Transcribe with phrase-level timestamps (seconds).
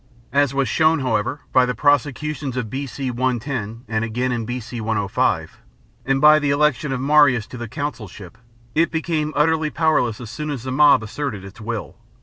[0.33, 3.11] As was shown, however, by the prosecutions of B.C.
[3.11, 3.27] no,
[3.87, 4.81] and again in B.C.
[4.81, 5.61] 105,
[6.07, 8.39] and by the election of Marius to the consulship,
[8.73, 11.97] it became utterly powerless as soon as the mob asserted its will.